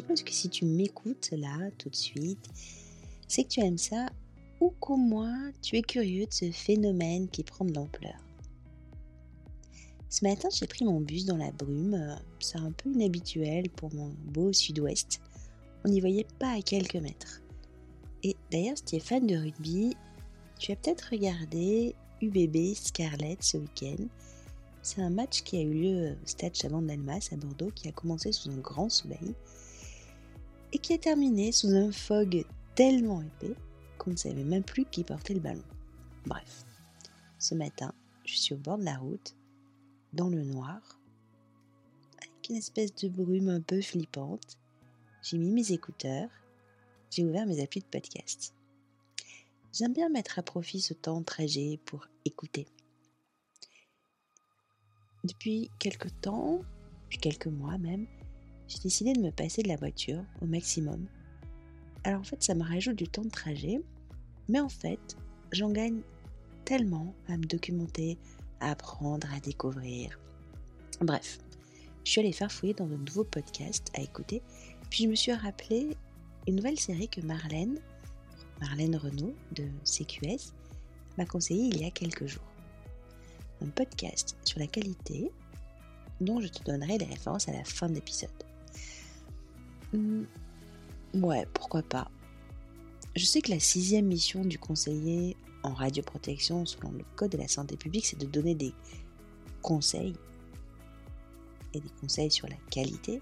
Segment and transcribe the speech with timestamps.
[0.00, 2.48] suppose que si tu m'écoutes là, tout de suite,
[3.28, 4.06] c'est que tu aimes ça
[4.60, 8.18] ou qu'au moins tu es curieux de ce phénomène qui prend de l'ampleur.
[10.08, 12.18] Ce matin, j'ai pris mon bus dans la brume.
[12.40, 15.20] C'est un peu inhabituel pour mon beau sud-ouest.
[15.84, 17.42] On n'y voyait pas à quelques mètres.
[18.22, 19.96] Et d'ailleurs, si tu es fan de rugby,
[20.58, 24.04] tu as peut-être regardé UBB Scarlett ce week-end.
[24.82, 27.92] C'est un match qui a eu lieu au stade Chavant d'Almas à Bordeaux, qui a
[27.92, 29.34] commencé sous un grand soleil
[30.72, 33.54] et qui a terminé sous un fog tellement épais
[33.98, 35.64] qu'on ne savait même plus qui portait le ballon.
[36.26, 36.64] Bref,
[37.38, 39.34] ce matin, je suis au bord de la route,
[40.12, 40.80] dans le noir,
[42.18, 44.58] avec une espèce de brume un peu flippante.
[45.22, 46.30] J'ai mis mes écouteurs,
[47.10, 48.54] j'ai ouvert mes applis de podcast.
[49.72, 52.66] J'aime bien mettre à profit ce temps trajet pour écouter.
[55.24, 56.62] Depuis quelques temps,
[57.04, 58.06] depuis quelques mois même,
[58.70, 61.06] j'ai décidé de me passer de la voiture au maximum.
[62.04, 63.80] Alors en fait, ça me rajoute du temps de trajet,
[64.48, 65.16] mais en fait,
[65.50, 66.00] j'en gagne
[66.64, 68.16] tellement à me documenter,
[68.60, 70.18] à apprendre, à découvrir.
[71.00, 71.38] Bref,
[72.04, 74.40] je suis allée faire fouiller dans de nouveaux podcasts à écouter,
[74.88, 75.96] puis je me suis rappelé
[76.46, 77.80] une nouvelle série que Marlène,
[78.60, 80.52] Marlène Renault de CQS,
[81.18, 82.44] m'a conseillé il y a quelques jours
[83.62, 85.30] un podcast sur la qualité
[86.20, 88.30] dont je te donnerai les références à la fin de l'épisode.
[89.92, 90.24] Hmm,
[91.14, 92.10] ouais, pourquoi pas.
[93.16, 97.48] Je sais que la sixième mission du conseiller en radioprotection selon le Code de la
[97.48, 98.72] santé publique, c'est de donner des
[99.62, 100.14] conseils
[101.74, 103.20] et des conseils sur la qualité.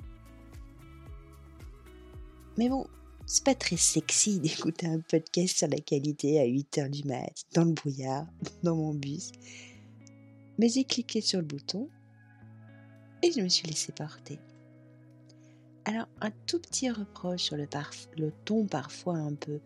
[2.56, 2.86] Mais bon,
[3.26, 7.64] c'est pas très sexy d'écouter un podcast sur la qualité à 8h du mat, dans
[7.64, 8.26] le brouillard,
[8.62, 9.32] dans mon bus
[10.58, 11.88] mais j'ai cliqué sur le bouton
[13.22, 14.38] et je me suis laissé porter.
[15.88, 17.66] Alors, un tout petit reproche sur le,
[18.44, 19.58] ton parfois un peu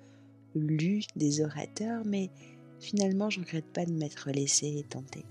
[0.54, 2.30] lu des orateurs, mais
[2.78, 5.24] finalement, je regrette pas de m'être laissé tenter.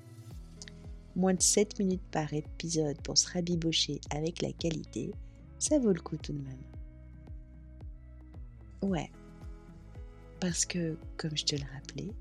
[1.16, 5.13] Moins de 7 minutes par épisode pour se rabibocher avec la qualité,
[5.59, 6.59] ça vaut le coup tout de même.
[8.81, 9.09] Ouais,
[10.41, 12.12] parce que, comme je te le rappelais,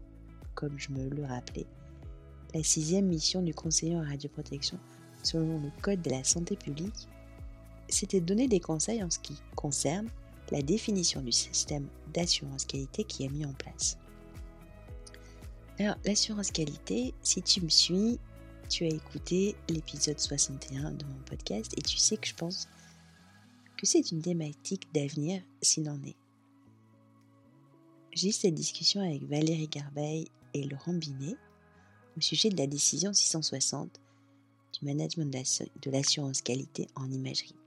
[0.54, 1.66] comme je me le rappelais,
[2.54, 4.78] la sixième mission du conseiller en radioprotection,
[5.24, 7.08] selon le Code de la santé publique,
[7.90, 10.08] c'était de donner des conseils en ce qui concerne
[10.50, 13.98] la définition du système d'assurance qualité qui est mis en place.
[15.78, 18.18] Alors, l'assurance qualité, si tu me suis,
[18.68, 22.68] tu as écouté l'épisode 61 de mon podcast et tu sais que je pense
[23.76, 26.16] que c'est une thématique d'avenir s'il en est.
[28.12, 31.36] J'ai eu cette discussion avec Valérie Garbeil et Laurent Binet
[32.16, 34.00] au sujet de la décision 660
[34.78, 35.30] du management
[35.82, 37.59] de l'assurance qualité en imagerie.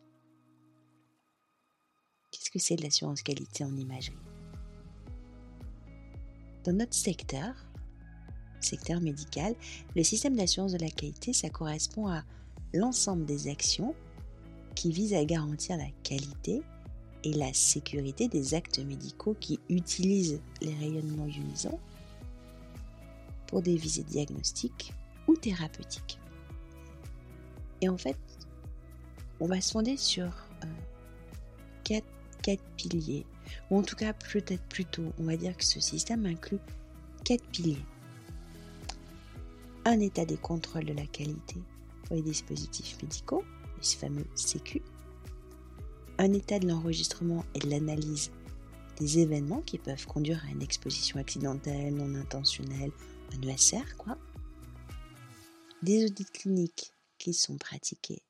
[2.53, 4.15] Que c'est de l'assurance qualité en imagerie
[6.63, 7.55] Dans notre secteur,
[8.59, 9.55] secteur médical,
[9.95, 12.23] le système d'assurance de la qualité, ça correspond à
[12.71, 13.95] l'ensemble des actions
[14.75, 16.61] qui visent à garantir la qualité
[17.23, 21.79] et la sécurité des actes médicaux qui utilisent les rayonnements ionisants
[23.47, 24.93] pour des visées diagnostiques
[25.27, 26.19] ou thérapeutiques.
[27.81, 28.17] Et en fait,
[29.39, 30.67] on va se fonder sur euh,
[31.83, 32.05] quatre,
[32.43, 33.25] quatre, piliers,
[33.71, 36.59] ou en tout cas peut-être plutôt, on va dire que ce système inclut
[37.25, 37.83] quatre piliers.
[39.85, 41.55] Un état des contrôles de la qualité
[42.05, 43.43] pour les dispositifs médicaux,
[43.77, 44.81] les fameux CQ.
[46.19, 48.31] Un état de l'enregistrement et de l'analyse
[48.97, 52.91] des événements qui peuvent conduire à une exposition accidentelle, non intentionnelle
[53.33, 54.17] un ESR, quoi.
[55.81, 58.21] Des audits cliniques qui sont pratiqués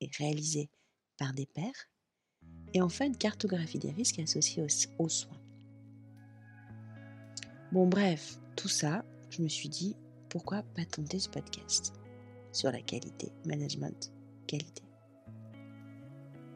[0.00, 0.68] et réalisés
[1.16, 1.88] par des pairs.
[2.74, 4.64] Et enfin, une cartographie des risques associés
[4.98, 5.40] aux, soins.
[7.72, 9.96] Bon, bref, tout ça, je me suis dit,
[10.28, 11.94] pourquoi pas tenter ce podcast
[12.52, 14.12] sur la qualité, management,
[14.46, 14.82] qualité.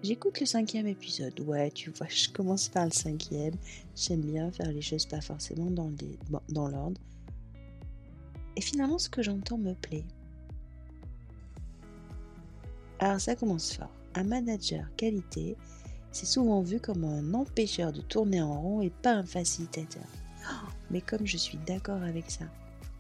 [0.03, 1.39] J'écoute le cinquième épisode.
[1.41, 3.55] Ouais, tu vois, je commence par le cinquième.
[3.95, 7.01] J'aime bien faire les choses pas forcément dans l'ordre.
[8.57, 10.05] Et finalement, ce que j'entends me plaît.
[12.99, 13.91] Alors ça commence fort.
[14.15, 15.57] Un manager qualité,
[16.13, 20.05] c'est souvent vu comme un empêcheur de tourner en rond et pas un facilitateur.
[20.45, 22.45] Oh, mais comme je suis d'accord avec ça,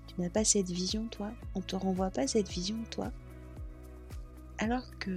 [0.06, 1.30] tu n'as pas cette vision, toi?
[1.54, 3.12] On te renvoie pas cette vision, toi?
[4.58, 5.16] Alors que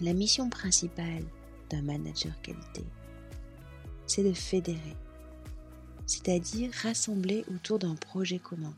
[0.00, 1.24] la mission principale
[1.70, 2.84] d'un manager qualité,
[4.06, 4.96] c'est de fédérer,
[6.06, 8.74] c'est-à-dire rassembler autour d'un projet commun.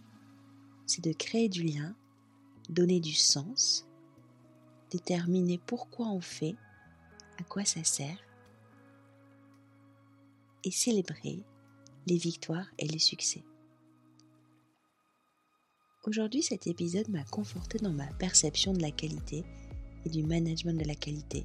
[0.86, 1.94] C'est de créer du lien,
[2.68, 3.86] donner du sens,
[4.90, 6.56] déterminer pourquoi on fait,
[7.42, 8.18] à quoi ça sert
[10.62, 11.42] et célébrer
[12.06, 13.42] les victoires et les succès.
[16.04, 19.44] Aujourd'hui, cet épisode m'a conforté dans ma perception de la qualité
[20.04, 21.44] et du management de la qualité.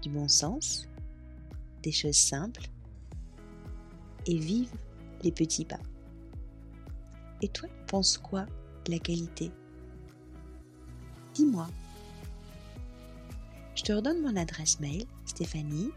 [0.00, 0.88] Du bon sens,
[1.82, 2.64] des choses simples
[4.26, 4.72] et vive
[5.22, 5.80] les petits pas.
[7.42, 8.46] Et toi, penses quoi
[8.86, 9.50] de la qualité?
[11.34, 11.68] Dis-moi.
[13.90, 15.90] Te redonne mon adresse mail, stéphanie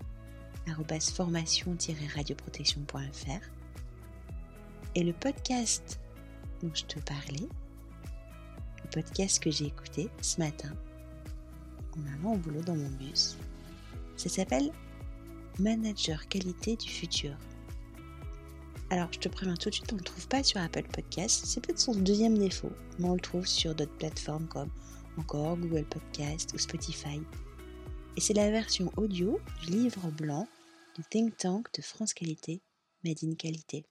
[0.66, 3.52] formation-radioprotection.fr
[4.96, 6.00] et le podcast
[6.64, 7.48] dont je te parlais,
[8.84, 10.72] le podcast que j'ai écouté ce matin
[11.96, 13.38] en allant au boulot dans mon bus,
[14.18, 14.72] ça s'appelle
[15.60, 17.38] Manager qualité du futur.
[18.90, 21.46] Alors, je te préviens tout de suite, on ne le trouve pas sur Apple Podcast.
[21.46, 24.72] C'est peut-être son deuxième défaut, mais on le trouve sur d'autres plateformes comme
[25.16, 27.22] encore Google Podcast ou Spotify
[28.16, 30.48] et c'est la version audio du livre blanc
[30.96, 32.62] du think tank de France Qualité,
[33.04, 33.86] Made in Qualité.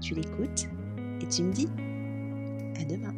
[0.00, 0.64] Tu l'écoutes
[1.20, 1.68] et tu me dis
[2.80, 3.14] à demain.